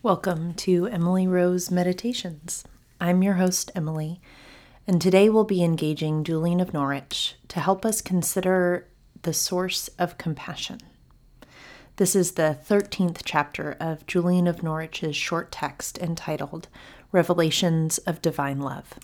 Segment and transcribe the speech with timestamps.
[0.00, 2.62] Welcome to Emily Rose Meditations.
[3.00, 4.20] I'm your host, Emily,
[4.86, 8.86] and today we'll be engaging Julian of Norwich to help us consider
[9.22, 10.78] the source of compassion.
[11.96, 16.68] This is the 13th chapter of Julian of Norwich's short text entitled
[17.10, 18.94] Revelations of Divine Love.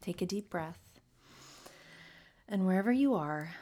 [0.00, 1.00] Take a deep breath,
[2.48, 3.56] and wherever you are,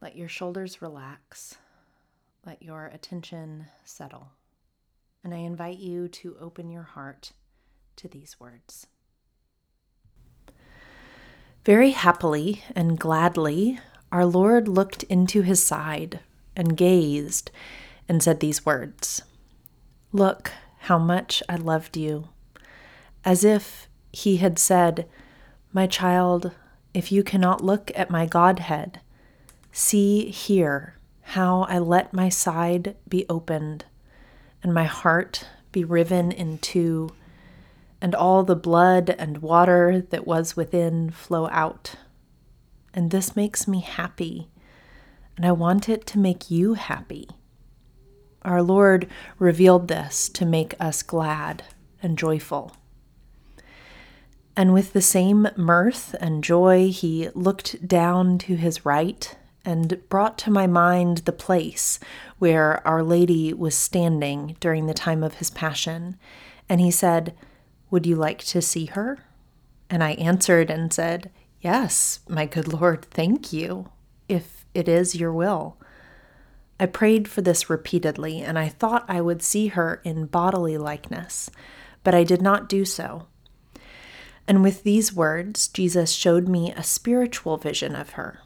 [0.00, 1.56] let your shoulders relax
[2.44, 4.28] let your attention settle.
[5.22, 7.32] And I invite you to open your heart
[7.96, 8.86] to these words.
[11.64, 13.78] Very happily and gladly,
[14.10, 16.20] our Lord looked into his side
[16.56, 17.50] and gazed
[18.08, 19.22] and said these words
[20.12, 22.28] Look how much I loved you.
[23.24, 25.06] As if he had said,
[25.72, 26.52] My child,
[26.94, 29.00] if you cannot look at my Godhead,
[29.70, 30.96] see here
[31.30, 33.84] how I let my side be opened
[34.64, 37.10] and my heart be riven in two,
[38.00, 41.94] and all the blood and water that was within flow out.
[42.92, 44.48] And this makes me happy,
[45.36, 47.28] and I want it to make you happy.
[48.42, 49.06] Our Lord
[49.38, 51.62] revealed this to make us glad
[52.02, 52.72] and joyful.
[54.56, 59.36] And with the same mirth and joy, he looked down to his right
[59.70, 62.00] and brought to my mind the place
[62.38, 66.18] where Our Lady was standing during the time of his passion.
[66.68, 67.34] And he said,
[67.90, 69.20] Would you like to see her?
[69.88, 73.90] And I answered and said, Yes, my good Lord, thank you,
[74.28, 75.76] if it is your will.
[76.80, 81.48] I prayed for this repeatedly, and I thought I would see her in bodily likeness,
[82.02, 83.26] but I did not do so.
[84.48, 88.40] And with these words, Jesus showed me a spiritual vision of her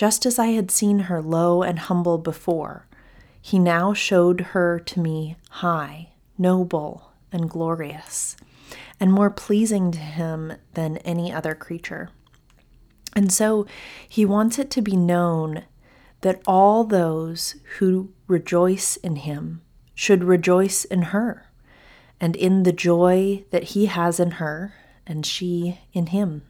[0.00, 2.86] just as I had seen her low and humble before,
[3.38, 8.34] he now showed her to me high, noble, and glorious,
[8.98, 12.08] and more pleasing to him than any other creature.
[13.14, 13.66] And so
[14.08, 15.64] he wants it to be known
[16.22, 19.60] that all those who rejoice in him
[19.94, 21.50] should rejoice in her,
[22.18, 24.72] and in the joy that he has in her,
[25.06, 26.40] and she in him.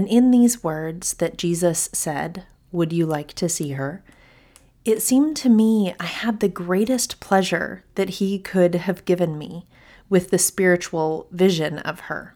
[0.00, 4.02] And in these words that Jesus said, Would you like to see her?
[4.82, 9.66] It seemed to me I had the greatest pleasure that he could have given me
[10.08, 12.34] with the spiritual vision of her.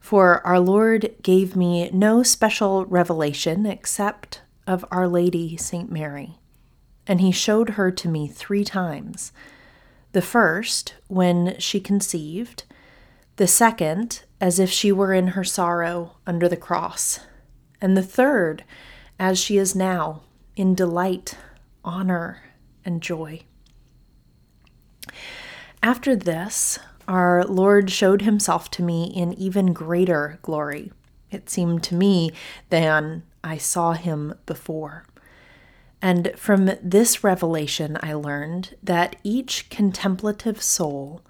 [0.00, 5.88] For our Lord gave me no special revelation except of Our Lady St.
[5.88, 6.40] Mary,
[7.06, 9.30] and he showed her to me three times.
[10.10, 12.64] The first, when she conceived,
[13.36, 17.20] the second, as if she were in her sorrow under the cross,
[17.80, 18.64] and the third,
[19.18, 20.22] as she is now,
[20.56, 21.36] in delight,
[21.84, 22.42] honor,
[22.84, 23.40] and joy.
[25.82, 30.92] After this, our Lord showed himself to me in even greater glory,
[31.30, 32.32] it seemed to me,
[32.70, 35.04] than I saw him before.
[36.02, 41.22] And from this revelation, I learned that each contemplative soul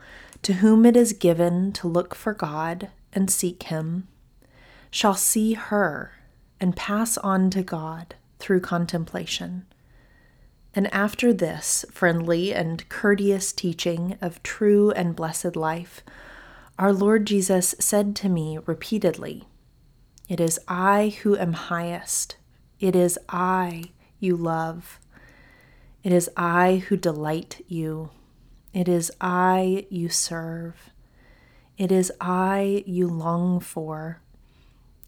[0.42, 4.08] to whom it is given to look for God and seek Him,
[4.90, 6.12] shall see her
[6.60, 9.66] and pass on to God through contemplation.
[10.74, 16.04] And after this friendly and courteous teaching of true and blessed life,
[16.78, 19.44] our Lord Jesus said to me repeatedly,
[20.28, 22.36] It is I who am highest.
[22.78, 23.84] It is I
[24.20, 25.00] you love.
[26.02, 28.10] It is I who delight you.
[28.76, 30.90] It is I you serve.
[31.78, 34.20] It is I you long for.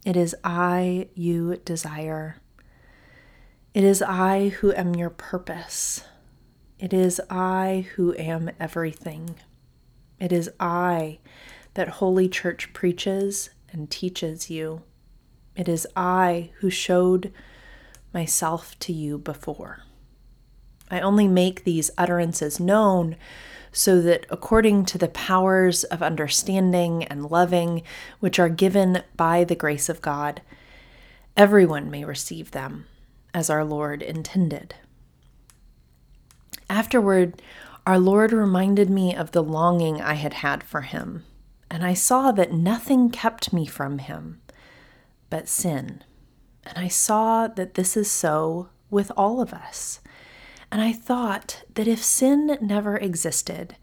[0.06, 2.38] It is I you desire.
[3.74, 6.02] It is I who am your purpose.
[6.78, 9.34] It is I who am everything.
[10.18, 11.18] It is I
[11.74, 14.80] that Holy Church preaches and teaches you.
[15.54, 17.34] It is I who showed
[18.14, 19.82] myself to you before.
[20.90, 23.16] I only make these utterances known
[23.72, 27.82] so that according to the powers of understanding and loving
[28.20, 30.42] which are given by the grace of God,
[31.36, 32.86] everyone may receive them
[33.32, 34.74] as our Lord intended.
[36.70, 37.40] Afterward,
[37.86, 41.24] our Lord reminded me of the longing I had had for him,
[41.70, 44.40] and I saw that nothing kept me from him
[45.30, 46.02] but sin.
[46.64, 50.00] And I saw that this is so with all of us.
[50.70, 53.76] And I thought that if sin never existed,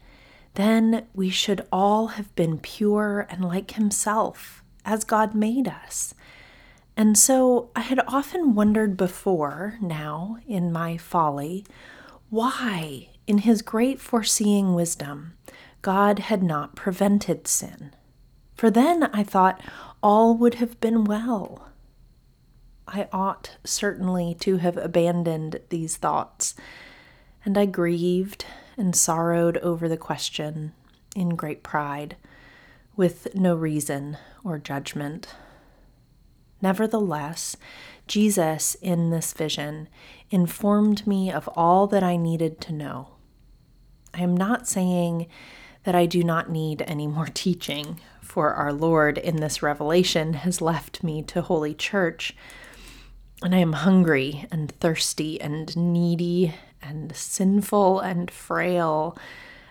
[0.54, 6.14] then we should all have been pure and like Himself, as God made us.
[6.96, 11.66] And so I had often wondered before, now in my folly,
[12.30, 15.34] why in his great foreseeing wisdom,
[15.82, 17.92] God had not prevented sin.
[18.54, 19.60] For then I thought
[20.02, 21.68] all would have been well.
[22.88, 26.54] I ought certainly to have abandoned these thoughts,
[27.44, 28.44] and I grieved
[28.76, 30.72] and sorrowed over the question
[31.14, 32.16] in great pride,
[32.94, 35.34] with no reason or judgment.
[36.62, 37.56] Nevertheless,
[38.06, 39.88] Jesus in this vision
[40.30, 43.08] informed me of all that I needed to know.
[44.14, 45.26] I am not saying
[45.84, 50.60] that I do not need any more teaching, for our Lord in this revelation has
[50.60, 52.34] left me to Holy Church,
[53.42, 59.16] and I am hungry and thirsty and needy and sinful and frail,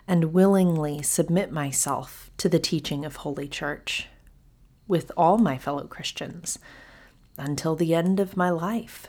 [0.07, 4.07] and willingly submit myself to the teaching of Holy Church
[4.87, 6.59] with all my fellow Christians
[7.37, 9.07] until the end of my life.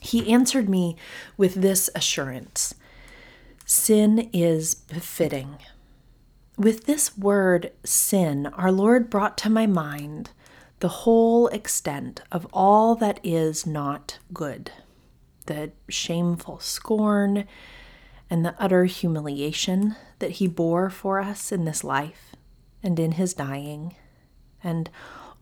[0.00, 0.96] He answered me
[1.36, 2.74] with this assurance
[3.66, 5.56] Sin is befitting.
[6.58, 10.30] With this word, sin, our Lord brought to my mind
[10.80, 14.70] the whole extent of all that is not good.
[15.46, 17.46] The shameful scorn
[18.30, 22.34] and the utter humiliation that he bore for us in this life
[22.82, 23.94] and in his dying,
[24.62, 24.90] and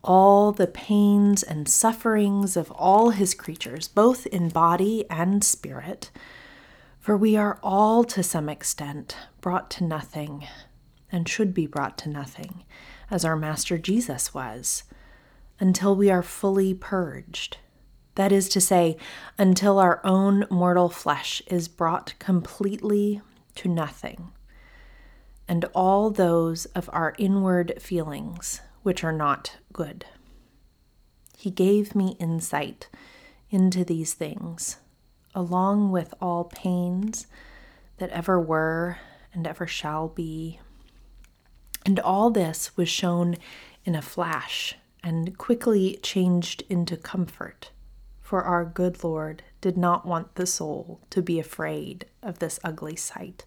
[0.03, 6.11] all the pains and sufferings of all his creatures, both in body and spirit
[7.03, 10.47] for we are all, to some extent, brought to nothing,
[11.11, 12.63] and should be brought to nothing,
[13.11, 14.83] as our Master Jesus was,
[15.63, 17.55] until we are fully purged.
[18.15, 18.97] That is to say,
[19.39, 23.21] until our own mortal flesh is brought completely
[23.55, 24.33] to nothing,
[25.47, 30.05] and all those of our inward feelings which are not good.
[31.37, 32.89] He gave me insight
[33.49, 34.79] into these things
[35.33, 37.25] along with all pains
[37.99, 38.97] that ever were
[39.33, 40.59] and ever shall be.
[41.85, 43.37] And all this was shown
[43.85, 47.71] in a flash and quickly changed into comfort,
[48.21, 52.95] for our good Lord did not want the soul to be afraid of this ugly
[52.95, 53.45] sight.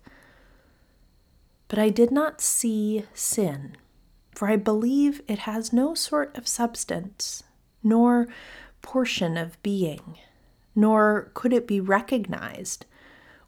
[1.68, 3.76] But I did not see sin,
[4.32, 7.42] for I believe it has no sort of substance,
[7.82, 8.28] nor
[8.82, 10.18] portion of being
[10.76, 12.84] nor could it be recognized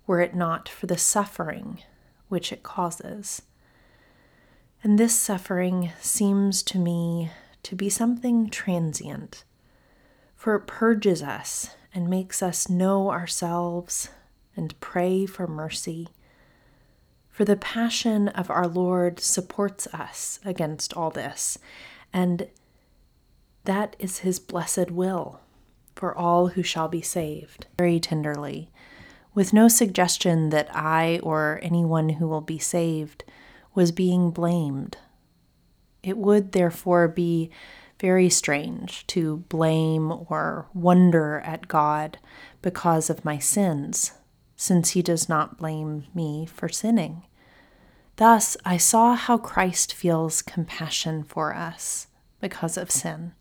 [0.07, 1.79] were it not for the suffering
[2.29, 3.43] which it causes.
[4.83, 7.31] And this suffering seems to me
[7.65, 9.45] to be something transient,
[10.35, 14.11] for it purges us and makes us know ourselves
[14.57, 16.09] and pray for mercy.
[17.31, 21.59] For the passion of our Lord supports us against all this,
[22.13, 22.49] and
[23.65, 25.41] that is his blessed will
[25.95, 28.71] for all who shall be saved, very tenderly,
[29.35, 33.25] with no suggestion that I or anyone who will be saved
[33.75, 34.97] was being blamed.
[36.09, 37.51] It would therefore be
[38.01, 42.17] very strange to blame or wonder at God
[42.63, 44.13] because of my sins,
[44.57, 47.25] since He does not blame me for sinning.
[48.17, 52.07] Thus, I saw how Christ feels compassion for us
[52.41, 53.33] because of sin.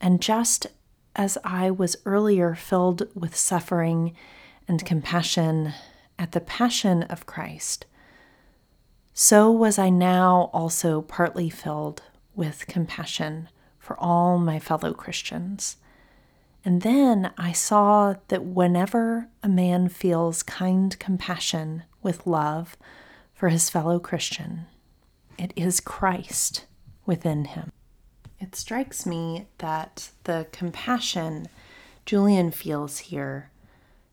[0.00, 0.68] And just
[1.14, 4.14] as I was earlier filled with suffering
[4.66, 5.74] and compassion
[6.18, 7.84] at the passion of Christ,
[9.20, 12.02] so was I now also partly filled
[12.36, 13.48] with compassion
[13.80, 15.78] for all my fellow Christians.
[16.64, 22.76] And then I saw that whenever a man feels kind compassion with love
[23.34, 24.66] for his fellow Christian,
[25.36, 26.66] it is Christ
[27.04, 27.72] within him.
[28.38, 31.48] It strikes me that the compassion
[32.06, 33.50] Julian feels here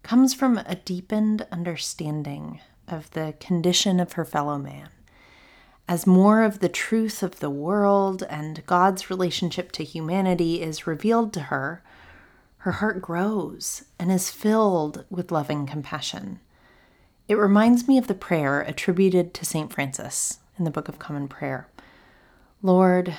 [0.02, 4.90] comes from a deepened understanding of the condition of her fellow man.
[5.88, 11.32] As more of the truth of the world and God's relationship to humanity is revealed
[11.34, 11.84] to her,
[12.60, 16.40] her heart grows and is filled with loving compassion.
[17.28, 19.72] It reminds me of the prayer attributed to St.
[19.72, 21.68] Francis in the Book of Common Prayer
[22.64, 23.16] Lord,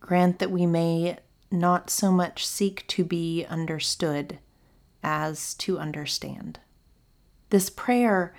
[0.00, 1.18] Grant that we may
[1.52, 4.40] not so much seek to be understood
[5.04, 6.58] as to understand.
[7.50, 8.34] This prayer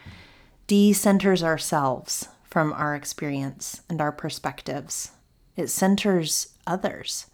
[0.68, 5.12] decenters ourselves from our experience and our perspectives.
[5.56, 7.28] It centers others.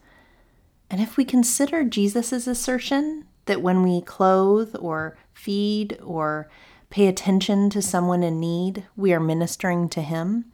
[0.90, 6.50] And if we consider Jesus' assertion that when we clothe or feed or
[6.90, 10.46] pay attention to someone in need, we are ministering to him,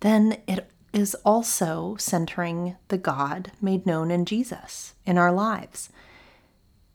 [0.00, 5.88] then it is also centering the God made known in Jesus in our lives.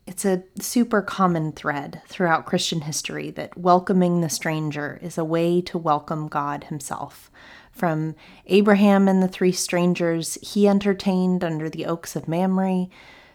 [0.08, 5.62] It's a super common thread throughout Christian history that welcoming the stranger is a way
[5.62, 7.30] to welcome God Himself.
[7.72, 8.16] From
[8.48, 12.88] Abraham and the three strangers he entertained under the oaks of Mamre,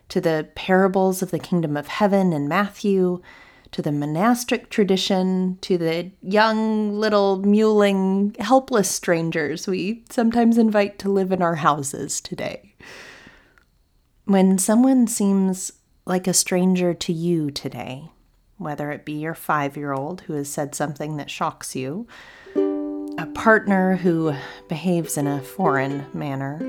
[0.09, 3.23] to the parables of the kingdom of heaven in Matthew,
[3.73, 11.09] to the monastic tradition, to the young, little, mewling, helpless strangers we sometimes invite to
[11.09, 12.75] live in our houses today.
[14.25, 15.73] When someone seems
[16.07, 18.09] like a stranger to you today,
[18.59, 22.07] whether it be your five year old who has said something that shocks you,
[23.19, 24.33] a partner who
[24.69, 26.61] behaves in a foreign manner,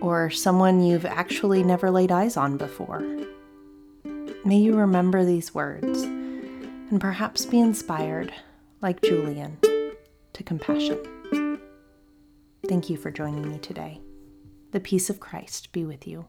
[0.00, 3.00] or someone you've actually never laid eyes on before.
[4.44, 8.30] May you remember these words and perhaps be inspired,
[8.82, 9.56] like Julian,
[10.34, 11.58] to compassion.
[12.68, 14.00] Thank you for joining me today.
[14.72, 16.26] The peace of Christ be with you.